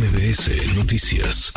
MBS 0.00 0.78
Noticias. 0.78 1.52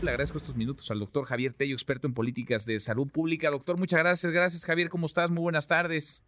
Le 0.00 0.10
agradezco 0.10 0.38
estos 0.38 0.56
minutos 0.56 0.90
al 0.90 0.98
doctor 0.98 1.26
Javier 1.26 1.52
Tello, 1.52 1.74
experto 1.74 2.06
en 2.06 2.14
políticas 2.14 2.64
de 2.64 2.80
salud 2.80 3.06
pública. 3.06 3.50
Doctor, 3.50 3.76
muchas 3.76 3.98
gracias. 3.98 4.32
Gracias, 4.32 4.64
Javier. 4.64 4.88
¿Cómo 4.88 5.04
estás? 5.04 5.30
Muy 5.30 5.42
buenas 5.42 5.66
tardes. 5.66 6.22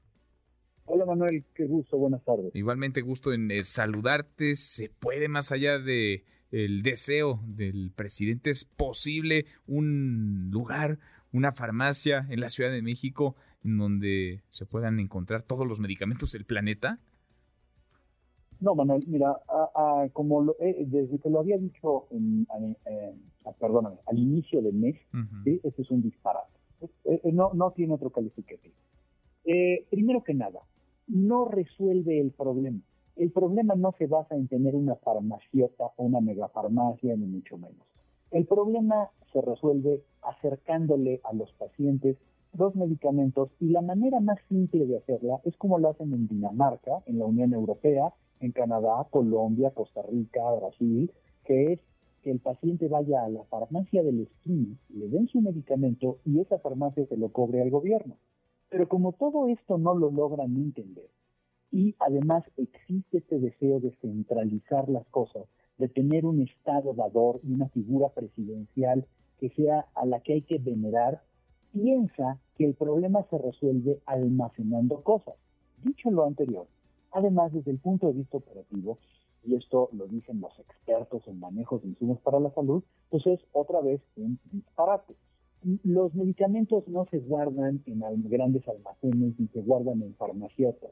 Hola 0.84 1.06
Manuel, 1.06 1.42
qué 1.54 1.64
gusto, 1.64 1.96
buenas 1.96 2.22
tardes. 2.22 2.54
Igualmente 2.54 3.00
gusto 3.00 3.32
en 3.32 3.50
eh, 3.50 3.64
saludarte. 3.64 4.56
¿Se 4.56 4.90
puede 4.90 5.28
más 5.28 5.52
allá 5.52 5.78
de 5.78 6.26
el 6.50 6.82
deseo 6.82 7.40
del 7.46 7.92
presidente? 7.96 8.50
¿Es 8.50 8.66
posible 8.66 9.46
un 9.66 10.50
lugar, 10.50 10.98
una 11.32 11.52
farmacia 11.52 12.26
en 12.28 12.40
la 12.40 12.50
Ciudad 12.50 12.72
de 12.72 12.82
México 12.82 13.36
en 13.64 13.78
donde 13.78 14.42
se 14.50 14.66
puedan 14.66 15.00
encontrar 15.00 15.44
todos 15.44 15.66
los 15.66 15.80
medicamentos 15.80 16.32
del 16.32 16.44
planeta? 16.44 16.98
No, 18.60 18.74
Manuel, 18.74 19.04
mira, 19.06 19.36
como 20.12 20.42
lo, 20.42 20.56
desde 20.58 21.18
que 21.18 21.30
lo 21.30 21.40
había 21.40 21.56
dicho, 21.56 22.06
en, 22.10 22.46
ah, 23.44 23.52
perdóname, 23.58 23.96
al 24.06 24.18
inicio 24.18 24.60
del 24.60 24.74
mes, 24.74 24.96
este 25.62 25.82
es 25.82 25.90
un 25.90 26.02
disparate. 26.02 26.60
Eh, 27.04 27.20
eh, 27.24 27.32
no, 27.32 27.52
no 27.54 27.72
tiene 27.72 27.94
otro 27.94 28.10
calificativo. 28.10 28.74
Eh, 29.44 29.86
primero 29.90 30.22
que 30.22 30.34
nada, 30.34 30.60
no 31.06 31.46
resuelve 31.46 32.20
el 32.20 32.30
problema. 32.30 32.80
El 33.16 33.30
problema 33.32 33.74
no 33.74 33.92
se 33.98 34.06
basa 34.06 34.34
en 34.34 34.48
tener 34.48 34.74
una 34.74 34.96
farmaciota 34.96 35.92
o 35.96 36.04
una 36.04 36.20
megafarmacia, 36.20 37.16
ni 37.16 37.26
mucho 37.26 37.58
menos. 37.58 37.86
El 38.30 38.46
problema 38.46 39.10
se 39.32 39.40
resuelve 39.40 40.02
acercándole 40.22 41.20
a 41.24 41.32
los 41.32 41.52
pacientes 41.52 42.16
dos 42.52 42.74
medicamentos 42.74 43.50
y 43.60 43.68
la 43.68 43.82
manera 43.82 44.20
más 44.20 44.38
simple 44.48 44.86
de 44.86 44.98
hacerla 44.98 45.40
es 45.44 45.56
como 45.56 45.78
lo 45.78 45.90
hacen 45.90 46.12
en 46.12 46.28
Dinamarca, 46.28 47.02
en 47.06 47.18
la 47.18 47.26
Unión 47.26 47.52
Europea, 47.52 48.12
en 48.40 48.52
Canadá, 48.52 49.06
Colombia, 49.10 49.70
Costa 49.70 50.02
Rica, 50.02 50.40
Brasil, 50.52 51.12
que 51.44 51.72
es 51.74 51.80
que 52.22 52.30
el 52.30 52.40
paciente 52.40 52.88
vaya 52.88 53.24
a 53.24 53.28
la 53.28 53.44
farmacia 53.44 54.02
del 54.02 54.20
esquí, 54.20 54.76
le 54.90 55.08
den 55.08 55.28
su 55.28 55.40
medicamento 55.40 56.18
y 56.24 56.40
esa 56.40 56.58
farmacia 56.58 57.06
se 57.06 57.16
lo 57.16 57.30
cobre 57.30 57.62
al 57.62 57.70
gobierno. 57.70 58.16
Pero 58.68 58.88
como 58.88 59.12
todo 59.12 59.48
esto 59.48 59.78
no 59.78 59.94
lo 59.94 60.10
logran 60.10 60.56
entender, 60.56 61.08
y 61.72 61.94
además 61.98 62.44
existe 62.56 63.18
este 63.18 63.38
deseo 63.38 63.80
de 63.80 63.92
centralizar 64.00 64.88
las 64.88 65.06
cosas, 65.08 65.44
de 65.78 65.88
tener 65.88 66.26
un 66.26 66.42
Estado 66.42 66.92
dador 66.94 67.40
y 67.42 67.52
una 67.52 67.68
figura 67.68 68.08
presidencial 68.10 69.06
que 69.38 69.50
sea 69.50 69.86
a 69.94 70.04
la 70.04 70.20
que 70.20 70.34
hay 70.34 70.42
que 70.42 70.58
venerar, 70.58 71.22
piensa 71.72 72.38
que 72.56 72.66
el 72.66 72.74
problema 72.74 73.24
se 73.30 73.38
resuelve 73.38 74.00
almacenando 74.04 75.02
cosas. 75.02 75.34
Dicho 75.82 76.10
lo 76.10 76.26
anterior, 76.26 76.66
Además, 77.12 77.52
desde 77.52 77.70
el 77.70 77.78
punto 77.78 78.06
de 78.06 78.14
vista 78.14 78.36
operativo, 78.36 78.98
y 79.44 79.54
esto 79.54 79.88
lo 79.92 80.06
dicen 80.06 80.40
los 80.40 80.58
expertos 80.58 81.26
en 81.26 81.40
manejo 81.40 81.78
de 81.78 81.88
insumos 81.88 82.20
para 82.20 82.40
la 82.40 82.50
salud, 82.50 82.82
pues 83.08 83.26
es 83.26 83.40
otra 83.52 83.80
vez 83.80 84.00
un 84.16 84.38
disparate. 84.52 85.14
Los 85.84 86.14
medicamentos 86.14 86.86
no 86.88 87.06
se 87.10 87.18
guardan 87.18 87.82
en 87.86 88.28
grandes 88.28 88.66
almacenes 88.68 89.38
ni 89.38 89.48
se 89.48 89.60
guardan 89.60 90.02
en 90.02 90.14
farmaciotas. 90.14 90.90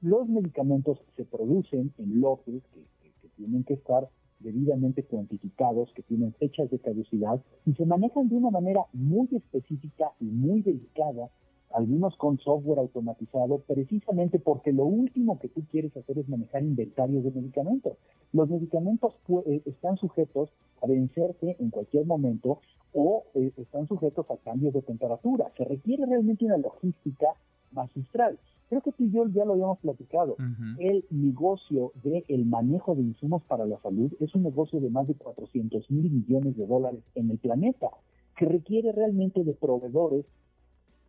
Los 0.00 0.28
medicamentos 0.28 0.98
se 1.16 1.24
producen 1.24 1.92
en 1.98 2.20
lotes 2.20 2.62
que, 2.72 3.10
que 3.20 3.28
tienen 3.36 3.64
que 3.64 3.74
estar 3.74 4.08
debidamente 4.40 5.02
cuantificados, 5.02 5.92
que 5.94 6.02
tienen 6.02 6.32
fechas 6.34 6.70
de 6.70 6.78
caducidad 6.78 7.42
y 7.64 7.72
se 7.74 7.86
manejan 7.86 8.28
de 8.28 8.36
una 8.36 8.50
manera 8.50 8.82
muy 8.92 9.28
específica 9.32 10.12
y 10.20 10.26
muy 10.26 10.62
delicada 10.62 11.30
algunos 11.72 12.16
con 12.16 12.38
software 12.38 12.78
automatizado, 12.78 13.58
precisamente 13.66 14.38
porque 14.38 14.72
lo 14.72 14.84
último 14.84 15.38
que 15.38 15.48
tú 15.48 15.62
quieres 15.70 15.96
hacer 15.96 16.18
es 16.18 16.28
manejar 16.28 16.62
inventarios 16.62 17.24
de 17.24 17.30
medicamentos. 17.30 17.98
Los 18.32 18.48
medicamentos 18.48 19.14
eh, 19.46 19.62
están 19.66 19.96
sujetos 19.96 20.50
a 20.82 20.86
vencerse 20.86 21.56
en 21.58 21.70
cualquier 21.70 22.06
momento 22.06 22.60
o 22.92 23.24
eh, 23.34 23.52
están 23.56 23.86
sujetos 23.88 24.26
a 24.30 24.36
cambios 24.38 24.74
de 24.74 24.82
temperatura. 24.82 25.50
Se 25.56 25.64
requiere 25.64 26.06
realmente 26.06 26.44
una 26.44 26.56
logística 26.56 27.28
magistral. 27.72 28.38
Creo 28.68 28.80
que 28.80 28.92
tú 28.92 29.04
y 29.04 29.10
yo 29.10 29.28
ya 29.28 29.44
lo 29.44 29.52
habíamos 29.52 29.78
platicado. 29.78 30.36
El 30.78 31.04
negocio 31.10 31.92
del 32.02 32.24
el 32.26 32.46
manejo 32.46 32.96
de 32.96 33.02
insumos 33.02 33.42
para 33.44 33.64
la 33.64 33.78
salud 33.80 34.12
es 34.18 34.34
un 34.34 34.42
negocio 34.42 34.80
de 34.80 34.90
más 34.90 35.06
de 35.06 35.14
400 35.14 35.88
mil 35.90 36.10
millones 36.10 36.56
de 36.56 36.66
dólares 36.66 37.00
en 37.14 37.30
el 37.30 37.38
planeta, 37.38 37.90
que 38.36 38.44
requiere 38.44 38.90
realmente 38.90 39.44
de 39.44 39.52
proveedores 39.52 40.24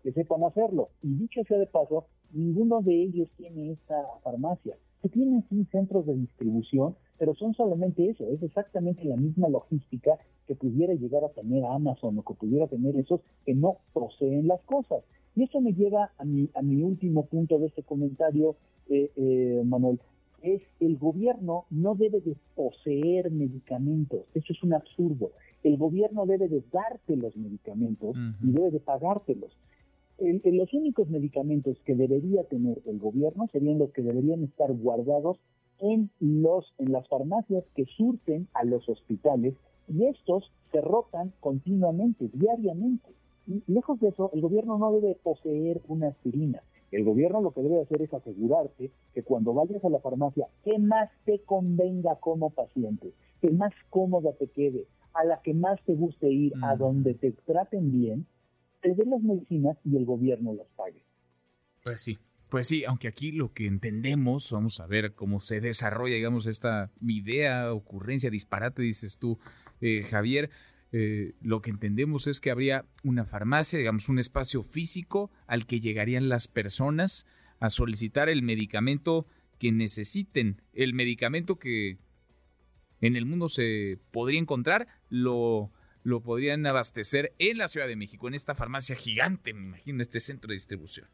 que 0.07 0.13
sepan 0.13 0.41
hacerlo. 0.45 0.87
Y 1.03 1.15
dicho 1.15 1.43
sea 1.43 1.57
de 1.57 1.67
paso, 1.67 2.05
ninguno 2.31 2.81
de 2.81 2.93
ellos 2.93 3.27
tiene 3.35 3.73
esta 3.73 4.05
farmacia. 4.23 4.77
Se 5.01 5.09
tienen 5.09 5.43
sí 5.49 5.65
centros 5.69 6.05
de 6.05 6.15
distribución, 6.15 6.95
pero 7.19 7.35
son 7.35 7.53
solamente 7.55 8.09
eso, 8.09 8.23
es 8.29 8.41
exactamente 8.41 9.03
la 9.03 9.17
misma 9.17 9.49
logística 9.49 10.17
que 10.47 10.55
pudiera 10.55 10.93
llegar 10.93 11.25
a 11.25 11.29
tener 11.29 11.65
Amazon 11.65 12.17
o 12.17 12.23
que 12.23 12.35
pudiera 12.35 12.67
tener 12.67 12.95
esos 12.95 13.19
que 13.45 13.53
no 13.53 13.79
poseen 13.91 14.47
las 14.47 14.61
cosas. 14.61 15.03
Y 15.35 15.43
eso 15.43 15.59
me 15.59 15.73
lleva 15.73 16.13
a 16.17 16.23
mi, 16.23 16.49
a 16.53 16.61
mi 16.61 16.81
último 16.83 17.25
punto 17.25 17.59
de 17.59 17.65
este 17.67 17.83
comentario, 17.83 18.55
eh, 18.87 19.11
eh, 19.17 19.61
Manuel, 19.65 19.99
es 20.41 20.61
el 20.79 20.97
gobierno 20.97 21.65
no 21.69 21.95
debe 21.95 22.21
de 22.21 22.37
poseer 22.55 23.29
medicamentos, 23.29 24.21
eso 24.33 24.53
es 24.53 24.63
un 24.63 24.73
absurdo. 24.73 25.31
El 25.63 25.75
gobierno 25.75 26.25
debe 26.25 26.47
de 26.47 26.63
darte 26.71 27.17
los 27.17 27.35
medicamentos 27.35 28.15
y 28.41 28.51
debe 28.51 28.71
de 28.71 28.79
pagártelos 28.79 29.51
los 30.19 30.73
únicos 30.73 31.09
medicamentos 31.09 31.77
que 31.85 31.95
debería 31.95 32.43
tener 32.43 32.81
el 32.85 32.99
gobierno 32.99 33.47
serían 33.51 33.79
los 33.79 33.91
que 33.91 34.01
deberían 34.01 34.43
estar 34.43 34.73
guardados 34.73 35.37
en 35.79 36.09
los 36.19 36.73
en 36.79 36.91
las 36.91 37.07
farmacias 37.07 37.63
que 37.75 37.85
surten 37.85 38.47
a 38.53 38.63
los 38.63 38.87
hospitales 38.89 39.53
y 39.87 40.05
estos 40.05 40.51
se 40.71 40.81
rotan 40.81 41.33
continuamente, 41.39 42.29
diariamente. 42.33 43.09
Y 43.47 43.63
lejos 43.67 43.99
de 43.99 44.09
eso, 44.09 44.29
el 44.33 44.41
gobierno 44.41 44.77
no 44.77 44.91
debe 44.91 45.15
poseer 45.23 45.81
una 45.87 46.09
aspirina. 46.09 46.61
El 46.91 47.03
gobierno 47.03 47.41
lo 47.41 47.51
que 47.51 47.61
debe 47.61 47.81
hacer 47.81 48.01
es 48.01 48.13
asegurarte 48.13 48.91
que 49.13 49.23
cuando 49.23 49.53
vayas 49.53 49.83
a 49.83 49.89
la 49.89 49.99
farmacia, 49.99 50.47
que 50.63 50.77
más 50.79 51.09
te 51.25 51.39
convenga 51.39 52.15
como 52.15 52.49
paciente, 52.49 53.11
que 53.41 53.51
más 53.51 53.73
cómoda 53.89 54.33
te 54.33 54.47
quede, 54.47 54.85
a 55.13 55.23
la 55.25 55.41
que 55.41 55.53
más 55.53 55.81
te 55.85 55.95
guste 55.95 56.29
ir, 56.29 56.53
a 56.61 56.75
donde 56.75 57.13
te 57.13 57.31
traten 57.31 57.91
bien, 57.91 58.25
te 58.81 58.93
den 58.93 59.09
las 59.09 59.21
medicinas 59.21 59.77
y 59.83 59.97
el 59.97 60.05
gobierno 60.05 60.53
las 60.53 60.67
pague. 60.75 61.03
Pues 61.83 62.01
sí. 62.01 62.17
Pues 62.49 62.67
sí, 62.67 62.85
aunque 62.85 63.09
aquí 63.09 63.33
lo 63.33 63.51
que 63.51 63.65
entendemos, 63.65 64.51
vamos 64.51 64.79
a 64.79 64.87
ver 64.87 65.13
cómo 65.13 65.41
se 65.41 65.59
desarrolla, 65.59 66.15
digamos, 66.15 66.47
esta 66.47 66.91
idea, 67.01 67.73
ocurrencia, 67.73 68.29
disparate, 68.29 68.81
dices 68.81 69.17
tú, 69.19 69.37
eh, 69.81 70.03
Javier, 70.09 70.49
eh, 70.93 71.33
lo 71.41 71.61
que 71.61 71.71
entendemos 71.71 72.25
es 72.27 72.39
que 72.39 72.49
habría 72.49 72.85
una 73.03 73.25
farmacia, 73.25 73.77
digamos, 73.77 74.07
un 74.07 74.19
espacio 74.19 74.63
físico 74.63 75.29
al 75.45 75.65
que 75.65 75.81
llegarían 75.81 76.29
las 76.29 76.47
personas 76.47 77.25
a 77.59 77.69
solicitar 77.69 78.29
el 78.29 78.43
medicamento 78.43 79.27
que 79.59 79.73
necesiten, 79.73 80.61
el 80.73 80.93
medicamento 80.93 81.57
que 81.59 81.97
en 83.01 83.15
el 83.17 83.25
mundo 83.25 83.49
se 83.49 83.99
podría 84.11 84.39
encontrar, 84.39 84.87
lo 85.09 85.71
lo 86.07 86.21
podrían 86.21 86.65
abastecer 86.65 87.33
en 87.37 87.57
la 87.57 87.67
Ciudad 87.67 87.85
de 87.85 87.97
México, 87.97 88.29
en 88.29 88.33
esta 88.33 88.55
farmacia 88.55 88.95
gigante, 88.95 89.53
me 89.53 89.59
imagino, 89.59 90.01
este 90.01 90.21
centro 90.21 90.47
de 90.47 90.53
distribución. 90.53 91.05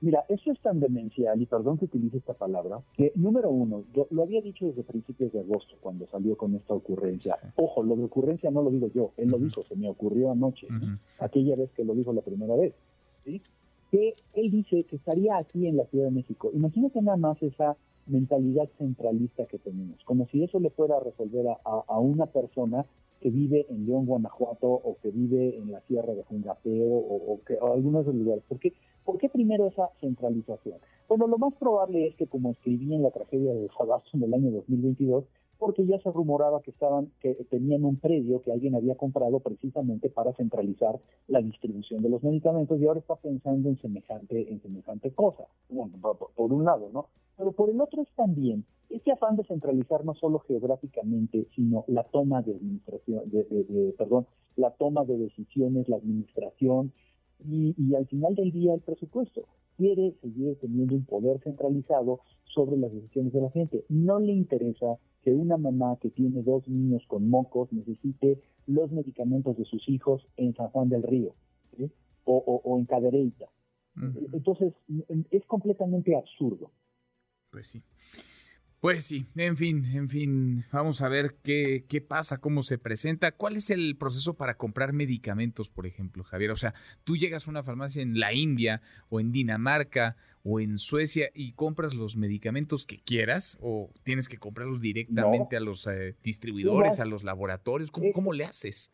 Mira, 0.00 0.24
eso 0.30 0.52
es 0.52 0.58
tan 0.60 0.80
demencial, 0.80 1.38
y 1.40 1.44
perdón 1.44 1.76
que 1.76 1.84
utilice 1.84 2.16
esta 2.16 2.32
palabra, 2.32 2.80
que 2.96 3.12
número 3.14 3.50
uno, 3.50 3.84
yo 3.94 4.06
lo 4.10 4.22
había 4.22 4.40
dicho 4.40 4.64
desde 4.64 4.84
principios 4.84 5.34
de 5.34 5.40
agosto 5.40 5.76
cuando 5.82 6.06
salió 6.06 6.34
con 6.34 6.54
esta 6.54 6.72
ocurrencia. 6.72 7.36
Ojo, 7.56 7.82
lo 7.82 7.94
de 7.96 8.04
ocurrencia 8.04 8.50
no 8.50 8.62
lo 8.62 8.70
digo 8.70 8.90
yo, 8.94 9.12
él 9.18 9.28
lo 9.28 9.38
dijo, 9.38 9.62
se 9.64 9.76
me 9.76 9.86
ocurrió 9.90 10.30
anoche, 10.30 10.66
aquella 11.18 11.54
vez 11.54 11.70
que 11.72 11.84
lo 11.84 11.94
dijo 11.94 12.14
la 12.14 12.22
primera 12.22 12.56
vez, 12.56 12.72
¿sí? 13.26 13.42
Que 13.90 14.14
él 14.32 14.50
dice 14.50 14.84
que 14.84 14.96
estaría 14.96 15.36
aquí 15.36 15.66
en 15.66 15.76
la 15.76 15.84
Ciudad 15.86 16.06
de 16.06 16.10
México. 16.10 16.50
Imagínate 16.54 17.02
nada 17.02 17.18
más 17.18 17.42
esa 17.42 17.76
mentalidad 18.06 18.68
centralista 18.78 19.44
que 19.44 19.58
tenemos, 19.58 20.02
como 20.04 20.26
si 20.28 20.42
eso 20.42 20.58
le 20.58 20.70
fuera 20.70 20.96
a 20.96 21.00
resolver 21.00 21.46
a 21.64 21.98
una 21.98 22.24
persona 22.24 22.86
que 23.20 23.30
vive 23.30 23.66
en 23.68 23.86
León, 23.86 24.06
Guanajuato, 24.06 24.66
o 24.66 24.96
que 25.02 25.10
vive 25.10 25.56
en 25.56 25.72
la 25.72 25.80
Sierra 25.82 26.14
de 26.14 26.24
Jungapeo, 26.24 26.86
o, 26.86 27.40
que, 27.46 27.58
algunos 27.60 28.06
de 28.06 28.12
los 28.12 28.22
lugares. 28.22 28.44
¿Por 28.48 28.58
qué? 28.58 28.72
¿Por 29.04 29.18
qué 29.18 29.28
primero 29.28 29.66
esa 29.66 29.90
centralización? 30.00 30.78
Bueno, 31.08 31.26
lo 31.26 31.38
más 31.38 31.52
probable 31.54 32.08
es 32.08 32.16
que, 32.16 32.26
como 32.26 32.52
escribí 32.52 32.94
en 32.94 33.02
la 33.02 33.10
tragedia 33.10 33.52
de 33.52 33.68
Sabastro 33.76 34.12
en 34.14 34.24
el 34.24 34.34
año 34.34 34.50
2022, 34.50 35.24
porque 35.58 35.86
ya 35.86 35.98
se 36.00 36.10
rumoraba 36.10 36.60
que 36.62 36.70
estaban 36.70 37.10
que 37.20 37.34
tenían 37.50 37.84
un 37.84 37.96
predio 37.96 38.42
que 38.42 38.52
alguien 38.52 38.74
había 38.74 38.96
comprado 38.96 39.40
precisamente 39.40 40.10
para 40.10 40.32
centralizar 40.34 41.00
la 41.28 41.40
distribución 41.40 42.02
de 42.02 42.08
los 42.08 42.22
medicamentos 42.22 42.80
y 42.80 42.86
ahora 42.86 43.00
está 43.00 43.16
pensando 43.16 43.68
en 43.68 43.78
semejante 43.78 44.52
en 44.52 44.60
semejante 44.62 45.12
cosa 45.12 45.44
bueno, 45.68 45.92
por 46.34 46.52
un 46.52 46.64
lado 46.64 46.90
no 46.92 47.08
pero 47.36 47.52
por 47.52 47.70
el 47.70 47.80
otro 47.80 48.02
es 48.02 48.08
también 48.14 48.64
este 48.90 49.12
afán 49.12 49.36
de 49.36 49.44
centralizar 49.44 50.04
no 50.04 50.14
solo 50.14 50.40
geográficamente 50.40 51.46
sino 51.54 51.84
la 51.88 52.04
toma 52.04 52.42
de 52.42 52.52
administración 52.52 53.30
de, 53.30 53.94
perdón 53.96 54.26
la 54.56 54.70
toma 54.70 55.04
de 55.04 55.18
decisiones 55.18 55.88
la 55.88 55.96
administración 55.96 56.92
y, 57.46 57.74
y 57.76 57.94
al 57.94 58.06
final 58.06 58.34
del 58.34 58.52
día 58.52 58.74
el 58.74 58.80
presupuesto 58.80 59.42
quiere 59.76 60.14
seguir 60.20 60.56
teniendo 60.60 60.94
un 60.94 61.04
poder 61.04 61.40
centralizado 61.40 62.20
sobre 62.54 62.76
las 62.76 62.92
decisiones 62.92 63.32
de 63.32 63.40
la 63.40 63.50
gente. 63.50 63.84
No 63.88 64.18
le 64.18 64.32
interesa 64.32 64.98
que 65.24 65.32
una 65.32 65.56
mamá 65.56 65.96
que 66.00 66.10
tiene 66.10 66.42
dos 66.42 66.68
niños 66.68 67.02
con 67.08 67.28
mocos 67.28 67.72
necesite 67.72 68.42
los 68.66 68.92
medicamentos 68.92 69.56
de 69.56 69.64
sus 69.64 69.88
hijos 69.88 70.26
en 70.36 70.54
San 70.54 70.68
Juan 70.68 70.88
del 70.90 71.02
Río 71.02 71.34
o, 72.24 72.78
en 72.78 72.86
Cadereyta. 72.86 73.46
Entonces, 74.32 74.74
es 75.30 75.44
completamente 75.46 76.16
absurdo. 76.16 76.70
Pues 77.50 77.68
sí. 77.68 77.82
Pues 78.80 79.06
sí, 79.06 79.24
en 79.36 79.56
fin, 79.56 79.86
en 79.86 80.10
fin, 80.10 80.64
vamos 80.70 81.00
a 81.00 81.08
ver 81.08 81.36
qué, 81.42 81.86
qué 81.88 82.02
pasa, 82.02 82.36
cómo 82.36 82.62
se 82.62 82.76
presenta. 82.76 83.32
¿Cuál 83.32 83.56
es 83.56 83.70
el 83.70 83.96
proceso 83.96 84.34
para 84.34 84.58
comprar 84.58 84.92
medicamentos, 84.92 85.70
por 85.70 85.86
ejemplo, 85.86 86.22
Javier? 86.22 86.50
O 86.50 86.56
sea, 86.56 86.74
tú 87.02 87.16
llegas 87.16 87.46
a 87.46 87.50
una 87.50 87.62
farmacia 87.62 88.02
en 88.02 88.20
la 88.20 88.34
India 88.34 88.82
o 89.08 89.20
en 89.20 89.32
Dinamarca 89.32 90.16
o 90.44 90.60
en 90.60 90.78
Suecia 90.78 91.30
y 91.34 91.52
compras 91.52 91.94
los 91.94 92.16
medicamentos 92.16 92.86
que 92.86 92.98
quieras 92.98 93.58
o 93.60 93.90
tienes 94.04 94.28
que 94.28 94.36
comprarlos 94.36 94.80
directamente 94.80 95.56
a 95.56 95.60
los 95.60 95.86
eh, 95.86 96.14
distribuidores, 96.22 97.00
a 97.00 97.06
los 97.06 97.24
laboratorios. 97.24 97.90
¿Cómo, 97.90 98.12
¿Cómo 98.12 98.32
le 98.32 98.44
haces? 98.44 98.92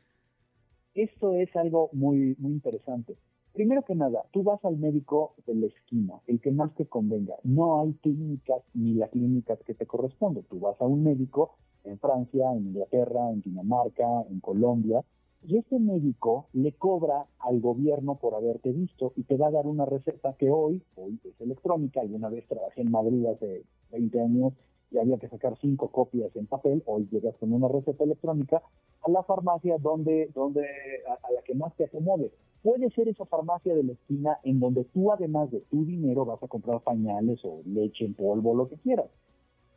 Esto 0.95 1.35
es 1.35 1.55
algo 1.57 1.91
muy, 1.93 2.37
muy 2.39 2.53
interesante. 2.53 3.17
Primero 3.53 3.83
que 3.83 3.97
nada, 3.97 4.23
tú 4.33 4.45
vas 4.45 4.65
al 4.65 4.77
médico 4.77 5.35
de 5.45 5.55
la 5.57 5.67
esquina, 5.67 6.15
el 6.29 6.41
que 6.41 6.53
más 6.53 6.73
te 6.77 6.87
convenga. 6.87 7.35
No 7.43 7.81
hay 7.81 7.95
clínicas 7.95 8.63
ni 8.75 8.95
las 8.95 9.11
clínicas 9.11 9.59
que 9.67 9.75
te 9.75 9.87
corresponden. 9.87 10.45
Tú 10.45 10.61
vas 10.61 10.81
a 10.81 10.85
un 10.85 11.03
médico 11.03 11.59
en 11.83 11.99
Francia, 11.99 12.47
en 12.53 12.69
Inglaterra, 12.69 13.31
en 13.33 13.41
Dinamarca, 13.41 14.07
en 14.31 14.39
Colombia, 14.39 15.03
y 15.43 15.59
ese 15.59 15.79
médico 15.79 16.47
le 16.53 16.73
cobra 16.73 17.27
al 17.39 17.61
gobierno 17.61 18.17
por 18.17 18.35
haberte 18.35 18.73
visto 18.73 19.13
y 19.17 19.23
te 19.25 19.37
va 19.37 19.49
a 19.49 19.51
dar 19.51 19.67
una 19.67 19.87
receta 19.87 20.35
que 20.39 20.51
hoy, 20.51 20.83
hoy 20.97 21.19
es 21.25 21.41
electrónica. 21.41 22.05
Y 22.05 22.15
una 22.15 22.29
vez 22.29 22.47
trabajé 22.47 22.83
en 22.83 22.91
Madrid 22.91 23.27
hace 23.27 23.65
20 23.91 24.21
años 24.21 24.53
y 24.91 24.99
había 24.99 25.19
que 25.19 25.29
sacar 25.29 25.57
cinco 25.61 25.89
copias 25.89 26.35
en 26.37 26.47
papel. 26.47 26.83
Hoy 26.87 27.09
llegas 27.11 27.37
con 27.39 27.53
una 27.53 27.69
receta 27.69 28.05
electrónica 28.05 28.63
a 29.03 29.11
la 29.11 29.23
farmacia 29.23 29.79
donde, 29.79 30.31
donde 30.35 30.67
a 31.07 31.33
la 31.33 31.43
que 31.43 31.55
más 31.55 31.75
te 31.77 31.85
acomode. 31.85 32.31
Puede 32.63 32.91
ser 32.91 33.09
esa 33.09 33.25
farmacia 33.25 33.75
de 33.75 33.83
la 33.83 33.93
esquina 33.93 34.39
en 34.45 34.61
donde 34.61 34.85
tú, 34.85 35.11
además 35.11 35.51
de 35.51 35.61
tu 35.71 35.87
dinero, 35.87 36.27
vas 36.27 36.43
a 36.43 36.49
comprar 36.49 36.81
pañales 36.83 37.41
o 37.45 37.63
leche 37.65 38.05
en 38.05 38.15
polvo, 38.15 38.55
lo 38.55 38.69
que 38.69 38.77
quieras. 38.77 39.07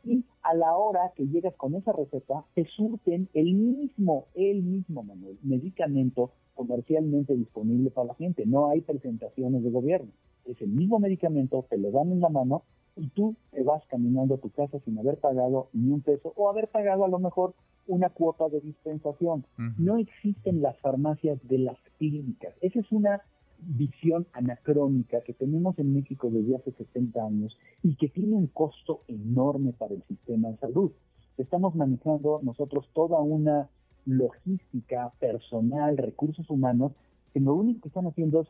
Y 0.04 0.24
a 0.42 0.54
la 0.54 0.76
hora 0.76 1.12
que 1.16 1.26
llegas 1.26 1.54
con 1.56 1.74
esa 1.74 1.92
receta, 1.92 2.44
te 2.54 2.66
surten 2.66 3.28
el 3.34 3.54
mismo, 3.54 4.26
el 4.34 4.62
mismo, 4.62 5.02
Manuel, 5.02 5.38
medicamento 5.42 6.32
comercialmente 6.54 7.34
disponible 7.34 7.90
para 7.90 8.08
la 8.08 8.14
gente. 8.14 8.46
No 8.46 8.68
hay 8.68 8.80
presentaciones 8.80 9.62
de 9.62 9.70
gobierno. 9.70 10.10
Es 10.44 10.60
el 10.60 10.68
mismo 10.68 10.98
medicamento, 10.98 11.64
te 11.68 11.78
lo 11.78 11.90
dan 11.90 12.12
en 12.12 12.20
la 12.20 12.28
mano 12.28 12.62
y 12.96 13.08
tú 13.08 13.34
te 13.50 13.62
vas 13.62 13.82
caminando 13.86 14.34
a 14.34 14.38
tu 14.38 14.50
casa 14.50 14.78
sin 14.84 14.98
haber 14.98 15.18
pagado 15.18 15.68
ni 15.72 15.90
un 15.90 16.00
peso 16.00 16.32
o 16.36 16.48
haber 16.48 16.68
pagado 16.68 17.04
a 17.04 17.08
lo 17.08 17.18
mejor 17.18 17.54
una 17.86 18.10
cuota 18.10 18.48
de 18.48 18.60
dispensación. 18.60 19.44
No 19.78 19.98
existen 19.98 20.62
las 20.62 20.78
farmacias 20.78 21.38
de 21.48 21.58
las 21.58 21.78
clínicas. 21.98 22.54
Esa 22.60 22.80
es 22.80 22.92
una 22.92 23.22
visión 23.66 24.26
anacrónica 24.32 25.22
que 25.22 25.32
tenemos 25.32 25.78
en 25.78 25.94
México 25.94 26.30
desde 26.30 26.56
hace 26.56 26.72
70 26.72 27.24
años 27.24 27.56
y 27.82 27.96
que 27.96 28.08
tiene 28.08 28.34
un 28.34 28.48
costo 28.48 29.02
enorme 29.08 29.72
para 29.72 29.94
el 29.94 30.02
sistema 30.04 30.50
de 30.50 30.58
salud. 30.58 30.92
Estamos 31.38 31.74
manejando 31.74 32.40
nosotros 32.42 32.88
toda 32.92 33.20
una 33.20 33.68
logística 34.06 35.12
personal, 35.18 35.96
recursos 35.96 36.48
humanos, 36.50 36.92
que 37.32 37.40
lo 37.40 37.54
único 37.54 37.82
que 37.82 37.88
están 37.88 38.06
haciendo 38.06 38.42
es 38.42 38.48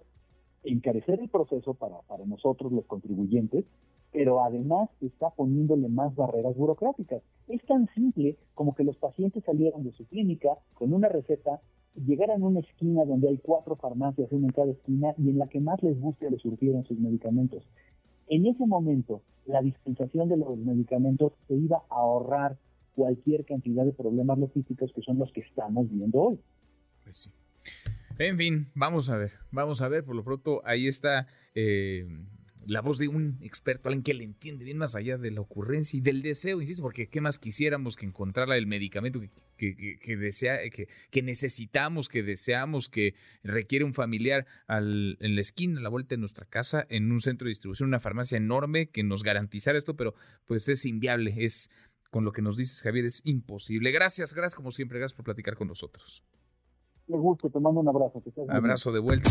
encarecer 0.64 1.20
el 1.20 1.28
proceso 1.28 1.74
para, 1.74 2.00
para 2.08 2.24
nosotros 2.26 2.72
los 2.72 2.84
contribuyentes 2.86 3.64
pero 4.14 4.44
además 4.44 4.88
está 5.00 5.30
poniéndole 5.30 5.88
más 5.88 6.14
barreras 6.14 6.56
burocráticas. 6.56 7.20
Es 7.48 7.60
tan 7.66 7.88
simple 7.96 8.38
como 8.54 8.76
que 8.76 8.84
los 8.84 8.96
pacientes 8.96 9.42
salieran 9.42 9.82
de 9.82 9.90
su 9.90 10.06
clínica 10.06 10.56
con 10.74 10.92
una 10.92 11.08
receta, 11.08 11.60
llegaran 11.94 12.42
a 12.42 12.46
una 12.46 12.60
esquina 12.60 13.04
donde 13.04 13.28
hay 13.28 13.38
cuatro 13.38 13.76
farmacias, 13.76 14.30
una 14.32 14.46
en 14.46 14.52
cada 14.52 14.72
esquina, 14.72 15.14
y 15.18 15.30
en 15.30 15.38
la 15.38 15.46
que 15.48 15.60
más 15.60 15.82
les 15.82 15.98
guste 16.00 16.30
les 16.30 16.42
surtieran 16.42 16.84
sus 16.84 16.98
medicamentos. 16.98 17.64
En 18.28 18.46
ese 18.46 18.66
momento, 18.66 19.22
la 19.46 19.60
dispensación 19.62 20.28
de 20.28 20.36
los 20.36 20.56
medicamentos 20.58 21.32
se 21.46 21.54
iba 21.54 21.82
a 21.90 21.96
ahorrar 21.96 22.56
cualquier 22.94 23.44
cantidad 23.44 23.84
de 23.84 23.92
problemas 23.92 24.38
logísticos 24.38 24.92
que 24.94 25.02
son 25.02 25.18
los 25.18 25.32
que 25.32 25.40
estamos 25.40 25.90
viendo 25.90 26.20
hoy. 26.20 26.40
Pues 27.04 27.18
sí. 27.18 27.30
En 28.18 28.38
fin, 28.38 28.68
vamos 28.74 29.10
a 29.10 29.16
ver, 29.16 29.32
vamos 29.50 29.82
a 29.82 29.88
ver, 29.88 30.04
por 30.04 30.14
lo 30.14 30.22
pronto 30.22 30.62
ahí 30.64 30.86
está 30.86 31.26
eh, 31.54 32.06
la 32.66 32.80
voz 32.80 32.98
de 32.98 33.08
un 33.08 33.38
experto, 33.42 33.88
alguien 33.88 34.02
que 34.02 34.14
le 34.14 34.24
entiende 34.24 34.64
bien 34.64 34.78
más 34.78 34.96
allá 34.96 35.18
de 35.18 35.30
la 35.30 35.40
ocurrencia 35.40 35.96
y 35.96 36.00
del 36.00 36.22
deseo, 36.22 36.60
insisto, 36.60 36.82
porque 36.82 37.08
qué 37.08 37.20
más 37.20 37.38
quisiéramos 37.38 37.96
que 37.96 38.06
encontrar 38.06 38.50
el 38.52 38.66
medicamento 38.66 39.20
que, 39.56 40.16
desea, 40.18 40.58
que, 40.70 40.88
que, 41.10 41.22
necesitamos, 41.22 42.08
que 42.08 42.22
deseamos, 42.22 42.88
que 42.88 43.14
requiere 43.42 43.84
un 43.84 43.94
familiar 43.94 44.46
al, 44.66 45.16
en 45.20 45.34
la 45.34 45.40
esquina, 45.40 45.80
a 45.80 45.82
la 45.82 45.88
vuelta 45.88 46.14
de 46.14 46.18
nuestra 46.18 46.46
casa, 46.46 46.86
en 46.88 47.10
un 47.12 47.20
centro 47.20 47.46
de 47.46 47.50
distribución, 47.50 47.88
una 47.88 48.00
farmacia 48.00 48.36
enorme 48.36 48.86
que 48.86 49.02
nos 49.02 49.22
garantizara 49.22 49.78
esto, 49.78 49.94
pero 49.94 50.14
pues 50.46 50.68
es 50.68 50.84
inviable, 50.86 51.34
es 51.38 51.70
con 52.10 52.24
lo 52.24 52.32
que 52.32 52.42
nos 52.42 52.56
dices, 52.56 52.80
Javier, 52.80 53.06
es 53.06 53.22
imposible. 53.24 53.90
Gracias, 53.90 54.34
gracias 54.34 54.54
como 54.54 54.70
siempre, 54.70 54.98
gracias 54.98 55.16
por 55.16 55.24
platicar 55.24 55.56
con 55.56 55.68
nosotros. 55.68 56.22
Me 57.06 57.18
gusta, 57.18 57.48
te 57.50 57.60
mando 57.60 57.80
un 57.80 57.88
abrazo. 57.88 58.22
abrazo 58.48 58.92
de 58.92 59.00
vuelta 59.00 59.30